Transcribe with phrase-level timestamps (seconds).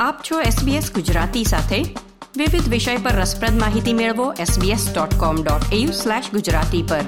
[0.00, 1.94] આપ છો SBS ગુજરાતી સાથે.
[2.36, 7.04] વિવિધ વિષય પર રસપ્રદ માહિતી મેળવો sbs.com.au/gujarati પર.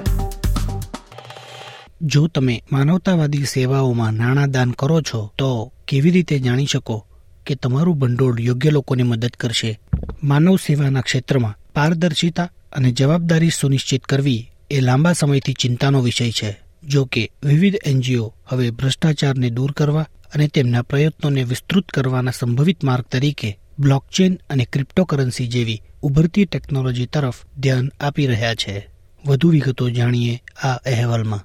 [2.01, 7.05] જો તમે માનવતાવાદી સેવાઓમાં નાણાં દાન કરો છો, તો કેવી રીતે જાણી શકો
[7.45, 9.79] કે તમારું ભંડોળ યોગ્ય લોકોને મદદ કરશે?
[10.23, 16.59] માનવ સેવાના ક્ષેત્રમાં પારદર્શિતા અને જવાબદારી સુનિશ્ચિત કરવી એ લાંબા સમયથી ચિંતાનો વિષય છે.
[16.83, 23.03] જો કે વિવિધ એનજીઓ હવે ભ્રષ્ટાચારને દૂર કરવા અને તેમના પ્રયત્નોને વિસ્તૃત કરવાના સંભવિત માર્ગ
[23.03, 28.87] તરીકે બ્લોકચેન અને ક્રિપ્ટોકરન્સી જેવી ઉભરતી ટેકનોલોજી તરફ ધ્યાન આપી રહ્યા છે.
[29.25, 31.39] વધુ વિગતો જાણીએ આ અહેવાલમાં.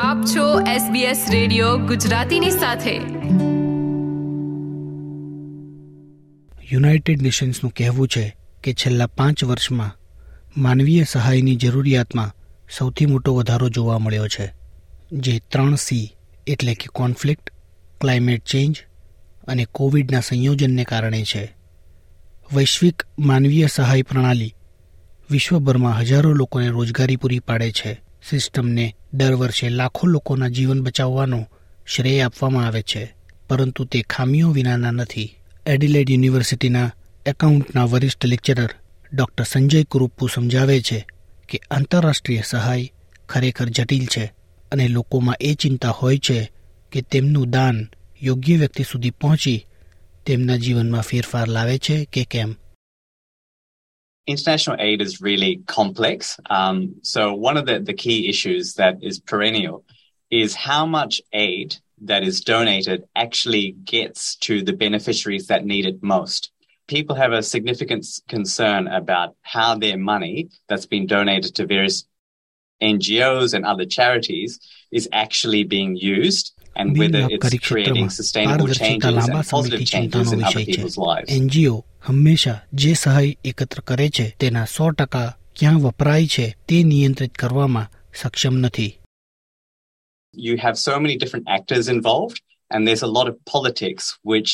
[0.00, 2.96] આપ છો SBS રેડિયો ગુજરાતીની સાથે.
[6.72, 9.96] યુનાઇટેડ નેશન્સનું કહેવું છે કે છેલ્લા પાંચ વર્ષમાં
[10.56, 12.34] માનવીય સહાયની જરૂરિયાતમાં
[12.78, 14.52] સૌથી મોટો વધારો જોવા મળ્યો છે
[15.12, 16.14] જે ત્રણ સી
[16.48, 17.50] એટલે કે કોન્ફ્લિક્ટ,
[18.00, 18.76] ક્લાઇમેટ ચેન્જ
[19.46, 21.54] અને કોવિડના સંયોજનને કારણે છે.
[22.54, 24.54] વૈશ્વિક માનવીય સહાય પ્રણાલી
[25.30, 28.00] વિશ્વભરમાં હજારો લોકોને રોજગારી પૂરી પાડે છે.
[28.30, 31.48] સિસ્ટમને દર વર્ષે લાખો લોકોના જીવન બચાવવાનો
[31.86, 33.14] શ્રેય આપવામાં આવે છે.
[33.48, 35.34] પરંતુ તે ખામીઓ વિનાના નથી.
[35.66, 36.92] એડિલેડ યુનિવર્સિટીના
[37.26, 38.70] એકાઉન્ટના વરિષ્ઠ લેક્ચરર
[39.14, 41.06] ડોક્ટર સંજય કુરુપ્પુ સમજાવે છે
[41.48, 42.92] કે આંતરરાષ્ટ્રીય સહાય
[43.28, 44.32] ખરેખર જટિલ છે.
[44.71, 46.51] અને લોકોમાં એ ચિંતા હોય છે
[46.91, 47.89] કે તેમનું દાન
[48.21, 49.65] યોગ્ય વ્યક્તિ સુધી પહોંચી
[50.25, 52.51] તેમના જીવનમાં ફેરફાર લાવે છે કે કેમ
[54.25, 56.39] international aid is really complex.
[56.49, 59.83] Um, so one of the, the key issues that is perennial
[60.31, 66.01] is how much aid that is donated actually gets to the beneficiaries that need it
[66.01, 66.51] most.
[66.87, 72.05] People have a significant concern about how their money that's been donated to various
[72.81, 74.59] NGOs and other charities
[74.91, 80.65] is actually being used and whether it's creating sustainable changes and positive changes in other
[80.65, 81.27] people's lives.
[81.37, 81.75] NGO
[82.07, 87.85] હંમેશા જે સહાય એકત્ર કરે છે તેના સો ટકા ક્યાં વપરાય છે તે નિયંત્રિત કરવામાં
[88.21, 88.91] સક્ષમ નથી
[90.33, 92.37] You have so many different actors involved
[92.71, 94.51] and there's a lot of politics which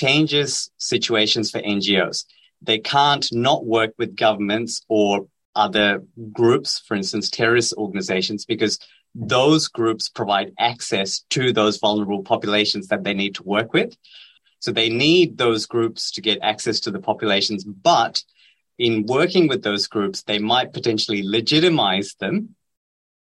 [0.00, 2.18] changes situations for NGOs.
[2.62, 5.12] They can't not work with governments or
[5.57, 8.79] other groups, for instance, terrorist organizations, because
[9.15, 13.97] those groups provide access to those vulnerable populations that they need to work with.
[14.59, 18.23] So they need those groups to get access to the populations, but
[18.77, 22.55] in working with those groups, they might potentially legitimize them.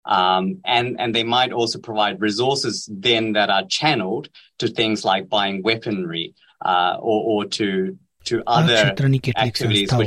[0.04, 4.28] Um, and, and they might also provide resources then that are channeled
[4.58, 6.34] to things like buying weaponry
[6.64, 7.98] uh, or, or to
[8.34, 10.00] other ક્ષેત્રની કેટલીક સંસ્થાઓ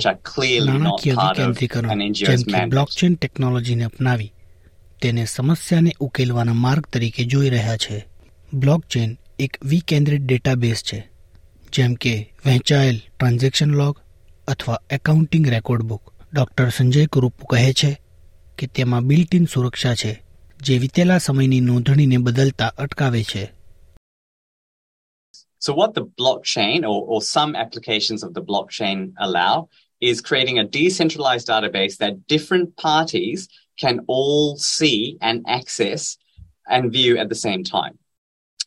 [0.66, 2.66] નાણાકીય વિકેન્દ્રીકરણ જેમ કે.
[2.66, 4.34] Blockchain ટેકનોલોજીને અપનાવી
[5.02, 8.06] તેને સમસ્યાને ઉકેલવાના માર્ગ તરીકે જોઈ રહ્યા છે.
[8.54, 11.10] બ્લોકચેન એક વિકેન્દ્રિત ડેટાબેઝ છે
[11.74, 14.00] જેમ કે વહેંચાયેલ ટ્રાન્ઝેક્શન લોગ
[14.48, 18.02] અથવા accounting record book doctor Sanjay Kurupu કહે છે
[18.58, 20.24] કે તેમાં બિલ્ટ ઇન સુરક્ષા છે
[20.62, 23.59] જે વિતેલા સમયની નોંધણીને બદલતા અટકાવે છે.
[25.60, 29.70] So what the blockchain or, or some applications of the blockchain allow
[30.02, 36.18] is creating a decentralized database that different parties can all see and access
[36.68, 37.98] and view at the same time.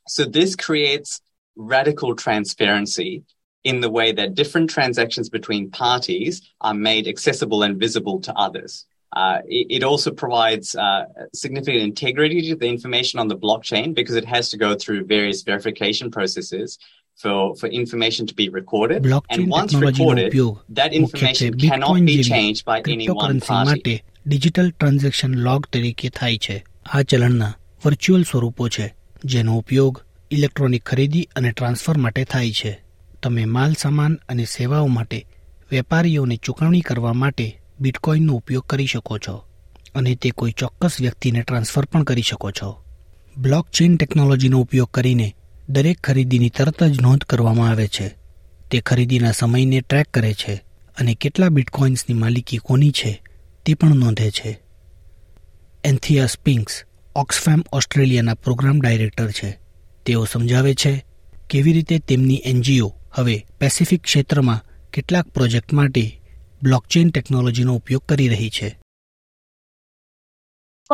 [0.08, 1.20] So this creates
[1.56, 3.24] radical transparency
[3.64, 8.86] in the way that different transactions between parties are made accessible and visible to others.
[9.12, 14.16] Uh, it, it also provides uh, significant integrity to the information on the blockchain because
[14.16, 16.78] it has to go through various verification processes
[17.16, 19.02] for, for information to be recorded.
[19.02, 20.32] Blockchain and once recorded,
[20.70, 24.00] that information cannot bitcoin be changed by any one party.
[24.26, 26.56] Digital transaction log તરીકે થાય છે
[26.86, 27.52] આ ચલણના
[27.84, 28.86] virtual સ્વરૂપો છે
[29.24, 32.72] જેનો ઉપયોગ electronic ખરીદી અને ટ્રાન્સફર માટે થાય છે
[33.22, 35.26] તમે માલ સામાન અને સેવાઓ માટે
[35.72, 37.48] વેપારીઓને ચૂકવણી કરવા માટે
[37.80, 39.44] બિટકોઇનનો ઉપયોગ કરી શકો છો
[39.94, 42.84] અને તે કોઈ ચોક્કસ વ્યક્તિને ટ્રાન્સફર પણ કરી શકો છો.
[43.38, 45.34] બ્લોકચેન ટેકનોલોજીનો ઉપયોગ કરીને
[45.68, 48.08] દરેક ખરીદીની તરત જ નોંધ કરવામાં આવે છે.
[48.70, 50.54] તે ખરીદીના સમયને ટ્રેક કરે છે
[50.96, 53.22] અને કેટલા બિટકોઇન્સની માલિકી કોની છે
[53.66, 54.60] તે પણ નોંધે છે.
[55.84, 56.84] એન્થિયા સ્પિંક્સ
[57.16, 59.58] ઓક્સફેમ ઓસ્ટ્રેલિયાના પ્રોગ્રામ ડાયરેક્ટર છે.
[60.06, 61.04] તેઓ સમજાવે છે
[61.50, 66.21] કેવી રીતે તેમની એનજીઓ હવે પેસિફિક ક્ષેત્રમાં કેટલાક પ્રોજેક્ટ માટે
[66.63, 68.69] બ્લોકચેન ટેકનોલોજીનો ઉપયોગ કરી રહી છે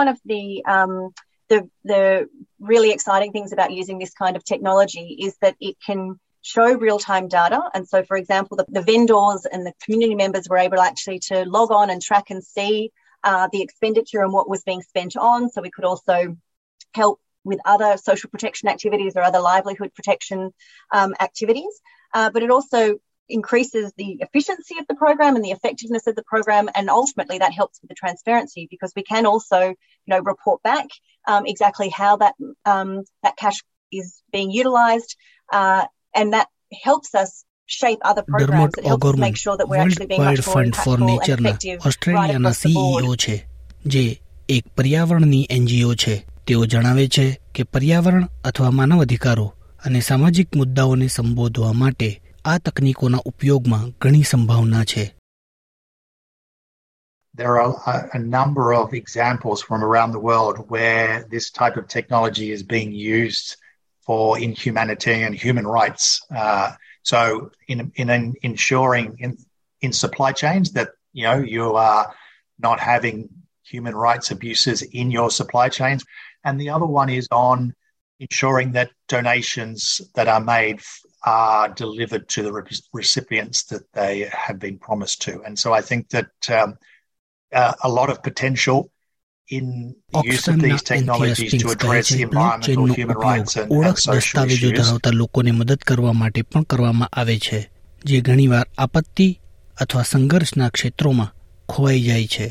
[0.01, 0.43] one of the
[0.73, 0.93] um,
[1.51, 1.57] the
[1.91, 2.27] the
[2.71, 6.99] really exciting things about using this kind of technology is that it can show real
[6.99, 7.59] time data.
[7.75, 11.37] And so, for example, the, the vendors and the community members were able actually to
[11.57, 12.91] log on and track and see
[13.23, 15.49] uh, the expenditure and what was being spent on.
[15.51, 16.35] So we could also
[17.01, 17.19] help
[17.51, 20.39] with other social protection activities or other livelihood protection
[20.93, 21.73] um, activities.
[22.13, 22.99] uh, but it also
[23.29, 27.53] increases the efficiency of the program and the effectiveness of the program and ultimately that
[27.53, 30.87] helps with the transparency because we can also you know report back
[31.27, 32.33] um, exactly how that
[32.65, 35.15] um, that cash is being utilized
[35.51, 36.47] uh, and that
[36.83, 40.45] helps us shape other programs that helps us make sure that we're actually being much
[40.47, 43.35] more impactful and effective ઓસ્ટ્રેલિયાના CEO છે
[43.85, 44.03] જે
[44.49, 46.15] એક પર્યાવરણની NGO છે
[46.47, 47.25] તેઓ જણાવે છે
[47.55, 49.47] કે પર્યાવરણ અથવા માનવ અધિકારો
[49.85, 52.09] અને સામાજિક મુદ્દાઓને સંબોધવા માટે
[52.45, 55.05] આ તકનીકોના ઉપયોગમાં ઘણી સંભાવના છે
[57.35, 61.87] There are a, a, number of examples from around the world where this type of
[61.87, 63.47] technology is being used
[64.05, 66.21] for in humanitarian human rights.
[66.41, 66.69] Uh,
[67.01, 69.31] so, in, in, in ensuring in,
[69.81, 72.13] in supply chains that you know you are
[72.59, 73.29] not having
[73.63, 76.05] human rights abuses in your supply chains,
[76.43, 77.73] and the other one is on
[78.19, 80.81] ensuring that donations that are made
[81.23, 82.51] are delivered to the
[82.93, 85.41] recipients that they have been promised to.
[85.45, 86.77] And so I think that um,
[87.53, 88.79] uh, a lot of potential
[89.49, 94.79] in the use of these technologies to address environmental, human rights and, and social issues.
[94.79, 97.59] ધરાવતા લોકોને મદદ કરવા માટે પણ કરવામાં આવે છે
[98.05, 99.27] જે ઘણીવાર આપત્તિ
[99.81, 101.29] અથવા સંઘર્ષના ક્ષેત્રોમાં
[101.69, 102.47] ખોવાઈ જાય છે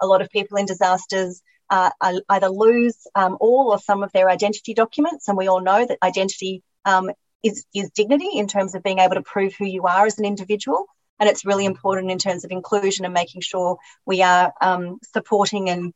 [0.00, 1.32] A lot of people in disasters
[1.69, 1.91] uh,
[2.29, 5.97] either lose um, all or some of their identity documents, and we all know that
[6.03, 7.11] identity um,
[7.43, 10.25] is, is dignity in terms of being able to prove who you are as an
[10.25, 10.85] individual.
[11.19, 15.69] And it's really important in terms of inclusion and making sure we are um, supporting
[15.69, 15.93] and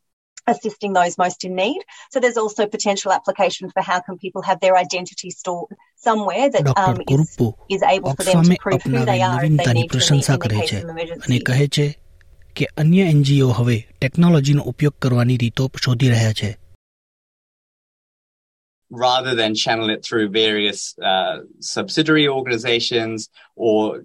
[0.48, 1.82] assisting those most in need.
[2.12, 6.78] So there's also potential application for how can people have their identity stored somewhere that
[6.78, 7.38] um, is,
[7.70, 10.50] is able for them to prove who they are if they need to in the
[10.50, 11.34] case of emergency.
[12.57, 16.51] કે અન્ય NGO હવે ટેકનોલોજીનો ઉપયોગ કરવાની રીતો શોધી રહ્યા છે
[18.91, 24.03] rather than channel it through various uh, subsidiary organizations or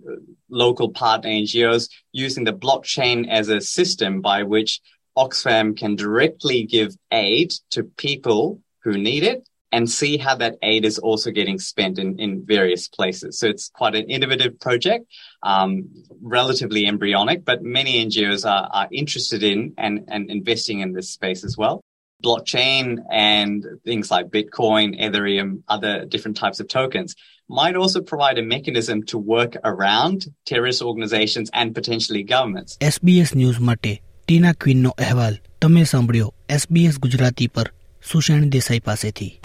[0.49, 4.81] local partner NGOs, using the blockchain as a system by which
[5.17, 10.85] Oxfam can directly give aid to people who need it and see how that aid
[10.85, 13.39] is also getting spent in, in various places.
[13.39, 15.07] So it's quite an innovative project,
[15.41, 15.89] um,
[16.21, 21.43] relatively embryonic, but many NGOs are, are interested in and, and investing in this space
[21.43, 21.81] as well.
[22.23, 27.15] Blockchain and things like Bitcoin, Ethereum, other different types of tokens
[27.49, 32.77] might also provide a mechanism to work around terrorist organizations and potentially governments.
[32.81, 37.73] SBS News માટે ટીના ક્વીનનો અહેવાલ તમે સાંભળ્યો SBS Gujarati પર
[38.12, 39.40] સુષેણ દેસાઈ પાસેથી.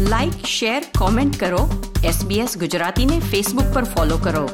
[0.00, 1.92] Like share comment કરો.
[2.04, 4.50] SBS ગુજરાતીને Facebook પર follow કરો.